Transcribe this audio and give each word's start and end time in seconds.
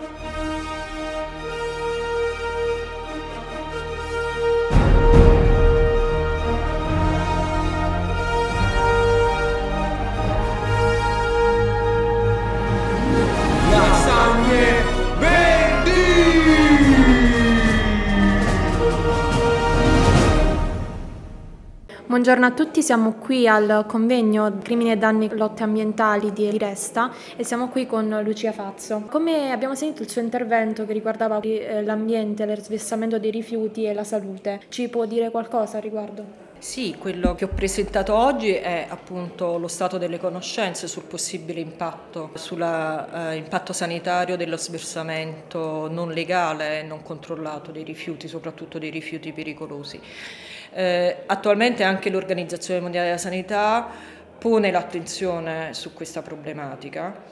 you. 0.00 0.27
Buongiorno 22.08 22.46
a 22.46 22.52
tutti, 22.52 22.80
siamo 22.80 23.16
qui 23.16 23.46
al 23.46 23.84
convegno 23.86 24.60
Crimini 24.62 24.92
e 24.92 24.96
danni 24.96 25.28
lotte 25.30 25.62
ambientali 25.62 26.32
di 26.32 26.56
Resta 26.56 27.12
e 27.36 27.44
siamo 27.44 27.68
qui 27.68 27.86
con 27.86 28.22
Lucia 28.24 28.50
Fazzo. 28.50 29.04
Come 29.10 29.52
abbiamo 29.52 29.74
sentito 29.74 30.04
il 30.04 30.08
suo 30.08 30.22
intervento 30.22 30.86
che 30.86 30.94
riguardava 30.94 31.38
eh, 31.40 31.82
l'ambiente, 31.82 32.46
l'sversamento 32.46 33.18
dei 33.18 33.30
rifiuti 33.30 33.84
e 33.84 33.92
la 33.92 34.04
salute, 34.04 34.62
ci 34.70 34.88
può 34.88 35.04
dire 35.04 35.30
qualcosa 35.30 35.76
a 35.76 35.80
riguardo? 35.80 36.47
Sì, 36.58 36.96
quello 36.98 37.36
che 37.36 37.44
ho 37.44 37.48
presentato 37.48 38.14
oggi 38.14 38.52
è 38.52 38.86
appunto 38.88 39.58
lo 39.58 39.68
stato 39.68 39.96
delle 39.96 40.18
conoscenze 40.18 40.88
sul 40.88 41.04
possibile 41.04 41.60
impatto, 41.60 42.30
sull'impatto 42.34 43.70
eh, 43.70 43.74
sanitario 43.74 44.36
dello 44.36 44.56
sversamento 44.56 45.88
non 45.88 46.10
legale 46.10 46.80
e 46.80 46.82
non 46.82 47.02
controllato 47.02 47.70
dei 47.70 47.84
rifiuti, 47.84 48.26
soprattutto 48.26 48.78
dei 48.78 48.90
rifiuti 48.90 49.32
pericolosi. 49.32 50.00
Eh, 50.72 51.18
attualmente 51.26 51.84
anche 51.84 52.10
l'Organizzazione 52.10 52.80
Mondiale 52.80 53.06
della 53.06 53.18
Sanità 53.18 53.88
pone 54.36 54.72
l'attenzione 54.72 55.72
su 55.74 55.92
questa 55.92 56.22
problematica 56.22 57.22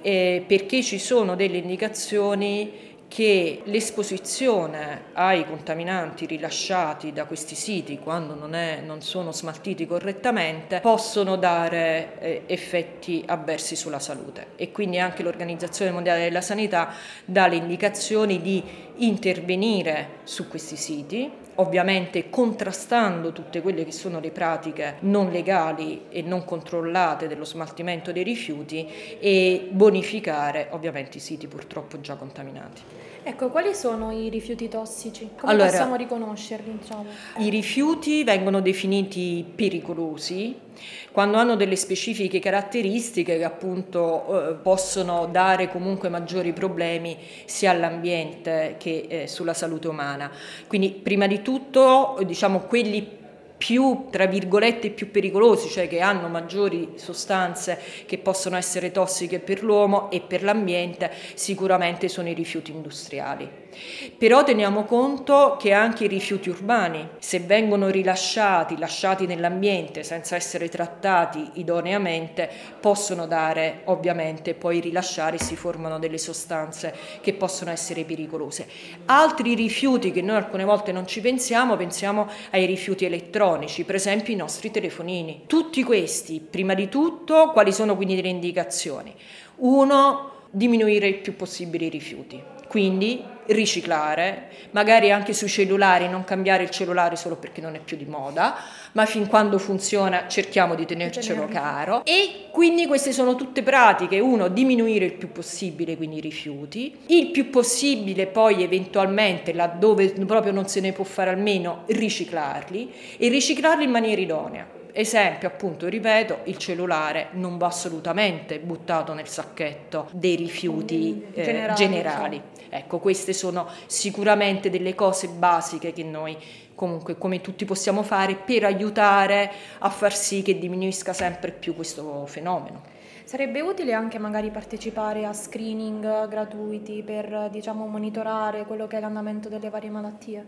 eh, 0.00 0.44
perché 0.46 0.82
ci 0.82 0.98
sono 0.98 1.34
delle 1.34 1.58
indicazioni 1.58 2.96
che 3.08 3.62
l'esposizione 3.64 5.04
ai 5.14 5.46
contaminanti 5.46 6.26
rilasciati 6.26 7.12
da 7.12 7.24
questi 7.24 7.54
siti 7.54 7.98
quando 7.98 8.34
non, 8.34 8.54
è, 8.54 8.82
non 8.84 9.00
sono 9.00 9.32
smaltiti 9.32 9.86
correttamente 9.86 10.80
possono 10.80 11.36
dare 11.36 12.18
eh, 12.20 12.42
effetti 12.46 13.24
avversi 13.26 13.74
sulla 13.76 13.98
salute. 13.98 14.48
E 14.56 14.70
quindi 14.70 14.98
anche 14.98 15.22
l'Organizzazione 15.22 15.90
Mondiale 15.90 16.24
della 16.24 16.42
Sanità 16.42 16.92
dà 17.24 17.46
le 17.46 17.56
indicazioni 17.56 18.42
di 18.42 18.62
intervenire 18.96 20.18
su 20.24 20.46
questi 20.46 20.76
siti, 20.76 21.30
ovviamente 21.58 22.30
contrastando 22.30 23.32
tutte 23.32 23.60
quelle 23.60 23.84
che 23.84 23.92
sono 23.92 24.20
le 24.20 24.30
pratiche 24.30 24.96
non 25.00 25.30
legali 25.30 26.06
e 26.08 26.22
non 26.22 26.44
controllate 26.44 27.28
dello 27.28 27.44
smaltimento 27.44 28.12
dei 28.12 28.22
rifiuti 28.22 28.88
e 29.20 29.68
bonificare 29.70 30.68
ovviamente 30.70 31.18
i 31.18 31.20
siti 31.20 31.46
purtroppo 31.46 32.00
già 32.00 32.14
contaminati. 32.14 33.07
Ecco, 33.22 33.48
quali 33.48 33.74
sono 33.74 34.10
i 34.10 34.28
rifiuti 34.28 34.68
tossici? 34.68 35.30
Come 35.38 35.52
allora, 35.52 35.68
possiamo 35.68 35.96
riconoscerli? 35.96 36.78
Diciamo? 36.80 37.04
I 37.38 37.50
rifiuti 37.50 38.24
vengono 38.24 38.60
definiti 38.60 39.44
pericolosi 39.54 40.66
quando 41.10 41.38
hanno 41.38 41.56
delle 41.56 41.76
specifiche 41.76 42.38
caratteristiche 42.38 43.36
che 43.36 43.44
appunto 43.44 44.50
eh, 44.50 44.54
possono 44.54 45.26
dare 45.26 45.68
comunque 45.68 46.08
maggiori 46.08 46.52
problemi 46.52 47.16
sia 47.44 47.72
all'ambiente 47.72 48.76
che 48.78 49.06
eh, 49.08 49.26
sulla 49.26 49.54
salute 49.54 49.88
umana. 49.88 50.30
Quindi 50.66 50.90
prima 50.90 51.26
di 51.26 51.42
tutto 51.42 52.18
diciamo 52.24 52.60
quelli 52.60 53.17
più, 53.58 54.06
tra 54.10 54.26
virgolette, 54.26 54.90
più 54.90 55.10
pericolosi, 55.10 55.68
cioè 55.68 55.88
che 55.88 56.00
hanno 56.00 56.28
maggiori 56.28 56.92
sostanze 56.94 57.78
che 58.06 58.18
possono 58.18 58.56
essere 58.56 58.92
tossiche 58.92 59.40
per 59.40 59.62
l'uomo 59.62 60.10
e 60.10 60.20
per 60.20 60.44
l'ambiente, 60.44 61.10
sicuramente 61.34 62.08
sono 62.08 62.28
i 62.28 62.34
rifiuti 62.34 62.70
industriali. 62.70 63.66
Però 64.16 64.42
teniamo 64.42 64.84
conto 64.84 65.56
che 65.58 65.72
anche 65.72 66.04
i 66.04 66.08
rifiuti 66.08 66.48
urbani, 66.48 67.08
se 67.18 67.40
vengono 67.40 67.88
rilasciati, 67.88 68.78
lasciati 68.78 69.26
nell'ambiente 69.26 70.02
senza 70.02 70.36
essere 70.36 70.68
trattati 70.68 71.50
idoneamente, 71.54 72.50
possono 72.80 73.26
dare, 73.26 73.82
ovviamente, 73.84 74.54
poi 74.54 74.80
rilasciare 74.80 75.36
e 75.36 75.42
si 75.42 75.56
formano 75.56 75.98
delle 75.98 76.18
sostanze 76.18 76.94
che 77.20 77.34
possono 77.34 77.70
essere 77.70 78.04
pericolose. 78.04 78.66
Altri 79.06 79.54
rifiuti 79.54 80.10
che 80.10 80.22
noi 80.22 80.36
alcune 80.36 80.64
volte 80.64 80.92
non 80.92 81.06
ci 81.06 81.20
pensiamo, 81.20 81.76
pensiamo 81.76 82.28
ai 82.50 82.66
rifiuti 82.66 83.04
elettronici, 83.04 83.84
per 83.84 83.94
esempio 83.94 84.32
i 84.32 84.36
nostri 84.36 84.70
telefonini. 84.70 85.44
Tutti 85.46 85.82
questi, 85.82 86.40
prima 86.40 86.74
di 86.74 86.88
tutto, 86.88 87.50
quali 87.52 87.72
sono 87.72 87.96
quindi 87.96 88.20
le 88.20 88.28
indicazioni? 88.28 89.14
Uno, 89.56 90.37
diminuire 90.50 91.06
il 91.06 91.18
più 91.18 91.36
possibile 91.36 91.86
i 91.86 91.90
rifiuti. 91.90 92.42
Quindi 92.68 93.24
riciclare, 93.46 94.48
magari 94.72 95.10
anche 95.10 95.32
sui 95.32 95.48
cellulari, 95.48 96.06
non 96.08 96.24
cambiare 96.24 96.64
il 96.64 96.70
cellulare 96.70 97.16
solo 97.16 97.36
perché 97.36 97.62
non 97.62 97.74
è 97.74 97.80
più 97.80 97.96
di 97.96 98.04
moda, 98.04 98.56
ma 98.92 99.06
fin 99.06 99.26
quando 99.26 99.58
funziona 99.58 100.28
cerchiamo 100.28 100.74
di 100.74 100.84
tenercelo 100.84 101.46
caro. 101.48 102.04
E 102.04 102.48
quindi 102.50 102.86
queste 102.86 103.12
sono 103.12 103.36
tutte 103.36 103.62
pratiche, 103.62 104.20
uno, 104.20 104.48
diminuire 104.48 105.06
il 105.06 105.14
più 105.14 105.32
possibile 105.32 105.96
quindi 105.96 106.18
i 106.18 106.20
rifiuti, 106.20 106.94
il 107.06 107.30
più 107.30 107.48
possibile 107.48 108.26
poi 108.26 108.62
eventualmente 108.62 109.54
laddove 109.54 110.10
proprio 110.26 110.52
non 110.52 110.68
se 110.68 110.80
ne 110.80 110.92
può 110.92 111.04
fare 111.04 111.30
almeno 111.30 111.84
riciclarli 111.86 112.92
e 113.16 113.28
riciclarli 113.28 113.84
in 113.84 113.90
maniera 113.90 114.20
idonea. 114.20 114.77
Esempio, 114.92 115.48
appunto, 115.48 115.86
ripeto, 115.88 116.40
il 116.44 116.56
cellulare 116.56 117.28
non 117.32 117.58
va 117.58 117.66
assolutamente 117.66 118.58
buttato 118.58 119.12
nel 119.14 119.28
sacchetto 119.28 120.08
dei 120.12 120.36
rifiuti 120.36 121.26
eh, 121.32 121.42
generali. 121.42 121.76
generali. 121.76 122.42
Ecco, 122.70 122.98
queste 122.98 123.32
sono 123.32 123.68
sicuramente 123.86 124.70
delle 124.70 124.94
cose 124.94 125.28
basiche 125.28 125.92
che 125.92 126.04
noi 126.04 126.36
comunque 126.74 127.18
come 127.18 127.40
tutti 127.40 127.64
possiamo 127.64 128.02
fare 128.02 128.36
per 128.36 128.64
aiutare 128.64 129.50
a 129.78 129.90
far 129.90 130.14
sì 130.14 130.42
che 130.42 130.58
diminuisca 130.58 131.12
sempre 131.12 131.50
più 131.50 131.74
questo 131.74 132.24
fenomeno. 132.26 132.96
Sarebbe 133.24 133.60
utile 133.60 133.92
anche 133.92 134.18
magari 134.18 134.50
partecipare 134.50 135.26
a 135.26 135.32
screening 135.32 136.28
gratuiti 136.28 137.02
per 137.04 137.48
diciamo 137.50 137.86
monitorare 137.86 138.64
quello 138.64 138.86
che 138.86 138.96
è 138.96 139.00
l'andamento 139.00 139.48
delle 139.48 139.68
varie 139.68 139.90
malattie? 139.90 140.46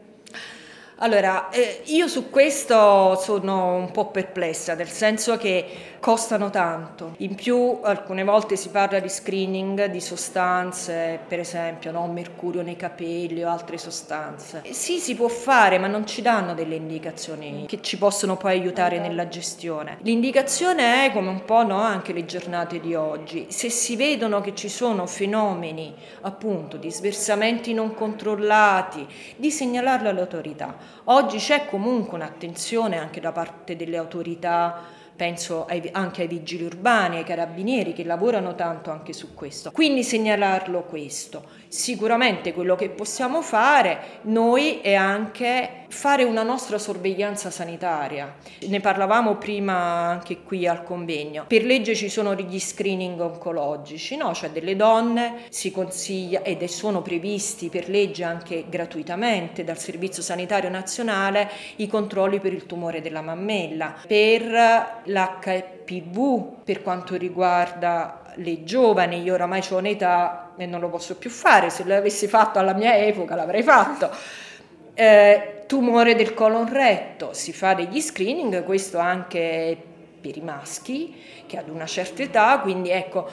Allora, 1.03 1.49
eh, 1.49 1.81
io 1.87 2.09
su 2.09 2.29
questo 2.29 3.17
sono 3.17 3.75
un 3.75 3.91
po' 3.91 4.11
perplessa, 4.11 4.75
nel 4.75 4.91
senso 4.91 5.39
che 5.39 5.65
costano 5.99 6.51
tanto. 6.51 7.15
In 7.19 7.35
più, 7.35 7.79
alcune 7.83 8.23
volte 8.23 8.57
si 8.57 8.69
parla 8.69 8.99
di 9.01 9.09
screening 9.09 9.87
di 9.87 10.01
sostanze, 10.01 11.19
per 11.27 11.39
esempio, 11.39 11.91
no? 11.91 12.07
mercurio 12.07 12.61
nei 12.61 12.77
capelli 12.77 13.43
o 13.43 13.49
altre 13.49 13.79
sostanze. 13.79 14.61
Eh, 14.63 14.75
sì, 14.75 14.99
si 14.99 15.15
può 15.15 15.29
fare, 15.29 15.79
ma 15.79 15.87
non 15.87 16.07
ci 16.07 16.21
danno 16.21 16.53
delle 16.53 16.75
indicazioni 16.75 17.65
che 17.67 17.81
ci 17.81 17.97
possono 17.97 18.37
poi 18.37 18.59
aiutare 18.59 18.99
nella 18.99 19.27
gestione. 19.27 19.97
L'indicazione 20.03 21.07
è, 21.07 21.13
come 21.13 21.29
un 21.31 21.47
po' 21.47 21.65
no? 21.65 21.81
anche 21.81 22.13
le 22.13 22.27
giornate 22.27 22.79
di 22.79 22.95
oggi, 22.95 23.47
se 23.49 23.71
si 23.71 23.97
vedono 23.97 24.43
che 24.43 24.55
ci 24.55 24.69
sono 24.69 25.07
fenomeni 25.07 25.95
appunto 26.23 26.77
di 26.77 26.91
sversamenti 26.91 27.73
non 27.73 27.95
controllati, 27.95 29.07
di 29.37 29.51
segnalarlo 29.51 30.11
alle 30.11 30.21
autorità. 30.21 30.90
Oggi 31.05 31.39
c'è 31.39 31.67
comunque 31.67 32.17
un'attenzione 32.17 32.99
anche 32.99 33.21
da 33.21 33.33
parte 33.33 33.77
delle 33.77 33.97
autorità 33.97 34.83
penso 35.21 35.67
ai, 35.67 35.87
anche 35.93 36.23
ai 36.23 36.29
vigili 36.29 36.65
urbani, 36.65 37.19
ai 37.19 37.25
carabinieri 37.25 37.93
che 37.93 38.05
lavorano 38.05 38.55
tanto 38.55 38.91
anche 38.91 39.13
su 39.13 39.35
questo. 39.35 39.71
Quindi 39.71 40.03
segnalarlo 40.03 40.85
questo. 40.85 41.45
Sicuramente 41.69 42.55
quello 42.55 42.75
che 42.75 42.89
possiamo 42.89 43.43
fare 43.43 44.21
noi 44.23 44.81
è 44.81 44.95
anche 44.95 45.81
fare 45.91 46.23
una 46.23 46.43
nostra 46.43 46.79
sorveglianza 46.79 47.51
sanitaria. 47.51 48.37
Ne 48.67 48.81
parlavamo 48.81 49.37
prima 49.37 49.75
anche 49.75 50.43
qui 50.43 50.67
al 50.67 50.85
convegno. 50.85 51.45
Per 51.47 51.65
legge 51.65 51.95
ci 51.95 52.09
sono 52.09 52.35
gli 52.35 52.59
screening 52.59 53.21
oncologici, 53.21 54.17
no? 54.17 54.33
Cioè 54.33 54.51
delle 54.51 54.77
donne 54.77 55.43
si 55.51 55.71
consiglia 55.71 56.43
ed 56.43 56.63
sono 56.65 57.03
previsti 57.03 57.69
per 57.69 57.89
legge 57.89 58.25
anche 58.25 58.65
gratuitamente 58.69 59.65
dal 59.65 59.79
Servizio 59.79 60.23
Sanitario 60.23 60.71
Nazionale 60.71 61.51
i 61.77 61.89
controlli 61.89 62.39
per 62.39 62.53
il 62.53 62.67
tumore 62.67 63.01
della 63.01 63.23
mammella, 63.23 63.97
per 64.07 65.03
l'HPV 65.11 66.63
per 66.65 66.83
quanto 66.83 67.17
riguarda 67.17 68.23
le 68.37 68.65
giovani, 68.65 69.23
io 69.23 69.35
oramai 69.35 69.63
ho 69.69 69.77
un'età 69.77 70.53
e 70.57 70.67
non 70.67 70.81
lo 70.81 70.89
posso 70.89 71.17
più 71.17 71.31
fare, 71.31 71.71
se 71.71 71.85
l'avessi 71.85 72.29
fatto 72.29 72.59
alla 72.59 72.75
mia 72.75 72.97
epoca 72.97 73.35
l'avrei 73.35 73.63
fatto. 73.63 74.11
Eh, 74.95 75.65
tumore 75.67 76.15
del 76.15 76.35
colon 76.35 76.73
retto, 76.73 77.33
si 77.33 77.53
fa 77.53 77.75
degli 77.75 78.01
screening, 78.01 78.65
questo 78.65 78.99
anche 78.99 79.77
per 80.21 80.37
i 80.37 80.41
maschi 80.41 81.17
che 81.47 81.57
ad 81.57 81.69
una 81.69 81.87
certa 81.87 82.23
età, 82.23 82.59
quindi 82.61 82.91
ecco, 82.91 83.29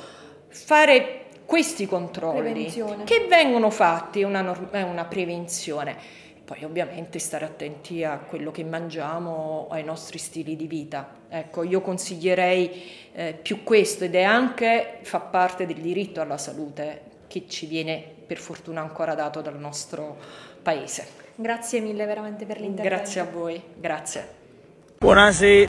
fare 0.47 1.25
questi 1.45 1.85
controlli 1.85 2.65
che 3.05 3.25
vengono 3.29 3.69
fatti 3.69 4.21
è 4.21 4.23
una, 4.23 4.55
è 4.71 4.81
una 4.81 5.05
prevenzione. 5.05 6.25
Poi 6.47 6.63
ovviamente 6.63 7.19
stare 7.19 7.43
attenti 7.43 8.05
a 8.05 8.19
quello 8.19 8.51
che 8.51 8.63
mangiamo, 8.63 9.67
ai 9.69 9.83
nostri 9.83 10.17
stili 10.17 10.55
di 10.55 10.65
vita. 10.65 11.15
Ecco, 11.27 11.63
io 11.63 11.81
consiglierei 11.81 12.83
eh, 13.11 13.33
più 13.33 13.63
questo 13.63 14.05
ed 14.05 14.15
è 14.15 14.23
anche, 14.23 14.99
fa 15.01 15.19
parte 15.19 15.65
del 15.65 15.81
diritto 15.81 16.21
alla 16.21 16.37
salute 16.37 17.01
che 17.27 17.49
ci 17.49 17.65
viene 17.65 18.01
per 18.25 18.37
fortuna 18.37 18.79
ancora 18.79 19.13
dato 19.13 19.41
dal 19.41 19.59
nostro 19.59 20.15
paese. 20.63 21.05
Grazie 21.35 21.81
mille 21.81 22.05
veramente 22.05 22.45
per 22.45 22.61
l'intervento. 22.61 22.95
Grazie 22.95 23.19
a 23.19 23.25
voi, 23.25 23.61
grazie. 23.75 24.27
Buonasera. 24.99 25.65